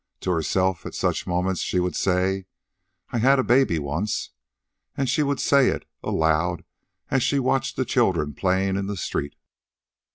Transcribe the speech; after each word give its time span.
To 0.21 0.31
herself, 0.31 0.83
at 0.87 0.95
such 0.95 1.27
moments, 1.27 1.61
she 1.61 1.79
would 1.79 1.95
say, 1.95 2.47
"I 3.11 3.19
had 3.19 3.37
a 3.37 3.43
baby 3.43 3.77
once." 3.77 4.31
And 4.97 5.07
she 5.07 5.21
would 5.21 5.39
say 5.39 5.67
it, 5.67 5.85
aloud, 6.01 6.63
as 7.11 7.21
she 7.21 7.37
watched 7.37 7.75
the 7.75 7.85
children 7.85 8.33
playing 8.33 8.77
in 8.77 8.87
the 8.87 8.97
street. 8.97 9.35